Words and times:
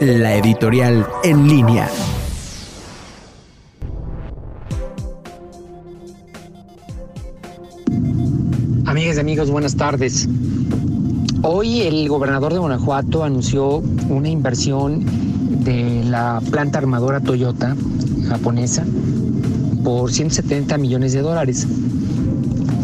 la 0.00 0.36
editorial 0.36 1.06
en 1.22 1.48
línea. 1.48 1.88
Amigas 8.86 9.16
y 9.16 9.20
amigos, 9.20 9.50
buenas 9.50 9.76
tardes. 9.76 10.28
Hoy 11.42 11.82
el 11.82 12.08
gobernador 12.08 12.52
de 12.52 12.58
Guanajuato 12.58 13.24
anunció 13.24 13.78
una 14.08 14.28
inversión 14.28 15.04
de 15.64 16.04
la 16.04 16.40
planta 16.50 16.78
armadora 16.78 17.20
Toyota 17.20 17.76
japonesa 18.28 18.84
por 19.84 20.12
170 20.12 20.78
millones 20.78 21.12
de 21.12 21.20
dólares. 21.20 21.66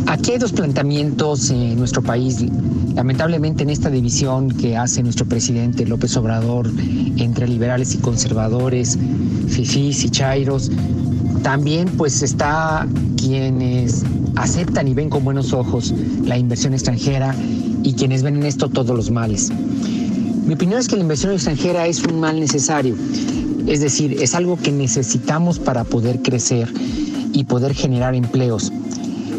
Aquí 0.08 0.32
hay 0.32 0.38
dos 0.38 0.52
planteamientos 0.52 1.50
en 1.50 1.76
nuestro 1.76 2.00
país. 2.00 2.42
Lamentablemente 2.94 3.62
en 3.62 3.68
esta 3.68 3.90
división 3.90 4.48
que 4.48 4.74
hace 4.74 5.02
nuestro 5.02 5.26
presidente 5.26 5.84
López 5.84 6.16
Obrador 6.16 6.70
entre 7.18 7.46
liberales 7.46 7.94
y 7.94 7.98
conservadores, 7.98 8.98
fifís 9.48 10.02
y 10.04 10.08
chairos, 10.08 10.70
también 11.42 11.88
pues 11.98 12.22
está 12.22 12.88
quienes 13.18 14.02
aceptan 14.36 14.88
y 14.88 14.94
ven 14.94 15.10
con 15.10 15.24
buenos 15.24 15.52
ojos 15.52 15.92
la 16.24 16.38
inversión 16.38 16.72
extranjera 16.72 17.34
y 17.82 17.92
quienes 17.92 18.22
ven 18.22 18.36
en 18.36 18.46
esto 18.46 18.70
todos 18.70 18.96
los 18.96 19.10
males. 19.10 19.50
Mi 20.46 20.54
opinión 20.54 20.80
es 20.80 20.88
que 20.88 20.96
la 20.96 21.02
inversión 21.02 21.34
extranjera 21.34 21.86
es 21.86 22.02
un 22.02 22.18
mal 22.18 22.40
necesario, 22.40 22.96
es 23.66 23.80
decir, 23.80 24.16
es 24.22 24.34
algo 24.34 24.56
que 24.56 24.72
necesitamos 24.72 25.58
para 25.58 25.84
poder 25.84 26.22
crecer 26.22 26.72
y 27.34 27.44
poder 27.44 27.74
generar 27.74 28.14
empleos. 28.14 28.72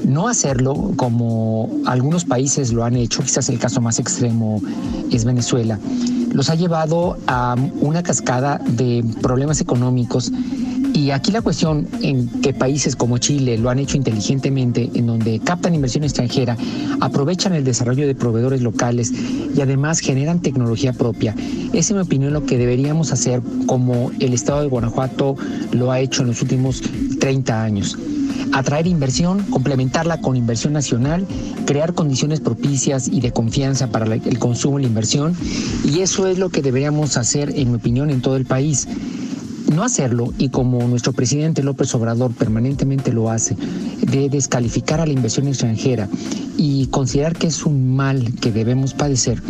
No 0.06 0.28
hacerlo 0.28 0.92
como 0.96 1.70
algunos 1.86 2.26
países 2.26 2.72
lo 2.74 2.84
han 2.84 2.96
hecho, 2.96 3.22
quizás 3.22 3.50
el 3.50 3.60
caso 3.60 3.82
más 3.82 4.00
extremo 4.00 4.62
es 5.12 5.26
Venezuela, 5.26 5.80
los 6.32 6.50
ha 6.50 6.56
llevado 6.56 7.18
a 7.28 7.56
una 7.82 8.04
cascada 8.04 8.60
de 8.66 9.04
problemas 9.22 9.62
económicos. 9.62 10.32
Y 10.94 11.12
aquí 11.12 11.32
la 11.32 11.42
cuestión 11.42 11.88
en 12.02 12.28
que 12.42 12.54
países 12.54 12.96
como 12.96 13.20
Chile 13.20 13.58
lo 13.58 13.70
han 13.70 13.80
hecho 13.80 13.96
inteligentemente, 13.96 14.90
en 14.96 15.08
donde 15.08 15.40
captan 15.40 15.76
inversión 15.76 16.04
extranjera, 16.04 16.58
aprovechan 17.00 17.54
el 17.54 17.64
desarrollo 17.64 18.06
de 18.06 18.16
proveedores 18.16 18.62
locales 18.62 19.14
y 19.56 19.62
además 19.62 20.00
generan 20.00 20.42
tecnología 20.42 20.92
propia. 20.92 21.36
Es 21.74 21.92
mi 21.92 22.00
opinión 22.00 22.34
lo 22.34 22.46
que 22.46 22.58
deberíamos 22.58 23.12
hacer 23.14 23.42
como 23.66 24.12
el 24.20 24.34
Estado 24.34 24.62
de 24.62 24.68
Guanajuato 24.68 25.36
lo 25.72 25.92
ha 25.92 26.00
hecho 26.00 26.24
en 26.24 26.30
los 26.30 26.42
últimos 26.42 26.82
30 27.20 27.64
años 27.64 27.98
atraer 28.54 28.88
inversión, 28.88 29.44
complementarla 29.44 30.22
con 30.22 30.36
inversión 30.36 30.74
nacional, 30.74 31.26
crear 31.66 31.94
condiciones 31.94 32.40
propicias 32.40 33.08
y 33.08 33.22
de 33.22 33.32
confianza 33.32 33.88
para 33.88 34.14
el 34.14 34.40
consumo 34.40 34.80
y 34.80 34.84
la 34.84 34.88
inversión. 34.88 35.36
Y 35.86 36.00
eso 36.00 36.28
es 36.28 36.38
lo 36.38 36.50
que 36.50 36.62
deberíamos 36.62 37.18
hacer, 37.18 37.52
en 37.56 37.72
mi 37.72 37.78
opinión, 37.78 38.10
en 38.10 38.22
todo 38.22 38.36
el 38.36 38.46
país 38.46 38.88
no 39.70 39.84
hacerlo, 39.84 40.34
y 40.38 40.50
como 40.50 40.88
nuestro 40.88 41.14
presidente 41.14 41.64
López 41.64 41.94
Obrador 41.94 42.34
permanentemente 42.34 43.14
lo 43.14 43.30
hace, 43.30 43.56
de 44.02 44.30
descalificar 44.30 45.00
a 45.00 45.06
la 45.06 45.14
inversión 45.14 45.48
extranjera 45.48 46.08
y 46.58 46.88
considerar 46.88 47.36
que 47.36 47.48
es 47.48 47.66
un 47.66 47.96
mal 47.96 48.34
que 48.42 48.52
debemos 48.52 48.94
padecer, 48.94 49.42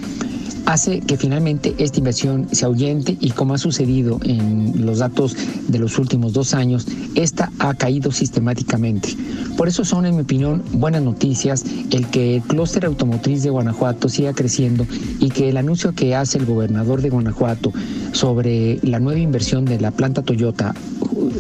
hace 0.70 1.00
que 1.00 1.18
finalmente 1.18 1.74
esta 1.80 1.98
inversión 1.98 2.48
se 2.52 2.64
ahuyente 2.64 3.18
y 3.20 3.32
como 3.32 3.56
ha 3.56 3.58
sucedido 3.58 4.20
en 4.24 4.86
los 4.86 5.00
datos 5.00 5.36
de 5.68 5.80
los 5.80 5.98
últimos 5.98 6.34
dos 6.34 6.54
años, 6.54 6.86
esta 7.16 7.52
ha 7.58 7.74
caído 7.74 8.12
sistemáticamente. 8.12 9.18
Por 9.58 9.68
eso 9.68 9.84
son, 9.84 10.06
en 10.06 10.16
mi 10.16 10.22
opinión, 10.22 10.64
buenas 10.74 11.02
noticias 11.02 11.66
el 11.90 12.06
que 12.08 12.36
el 12.36 12.44
clúster 12.44 12.86
automotriz 12.86 13.42
de 13.42 13.50
Guanajuato 13.50 14.10
siga 14.10 14.34
creciendo 14.34 14.86
y 15.20 15.30
que 15.30 15.50
el 15.50 15.58
anuncio 15.58 15.94
que 15.94 16.16
hace 16.16 16.38
el 16.38 16.46
gobernador 16.46 17.02
de 17.02 17.10
Guanajuato 17.10 17.74
sobre 18.12 18.80
la 18.84 19.00
nueva 19.00 19.20
inversión 19.20 19.66
de 19.66 19.80
la 19.80 19.90
planta 19.90 20.22
Toyota 20.22 20.76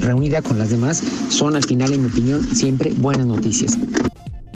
reunida 0.01 0.41
con 0.41 0.57
las 0.57 0.71
demás 0.71 1.03
son 1.29 1.55
al 1.55 1.63
final, 1.63 1.93
en 1.93 2.01
mi 2.01 2.07
opinión, 2.07 2.43
siempre 2.55 2.93
buenas 2.97 3.27
noticias. 3.27 3.77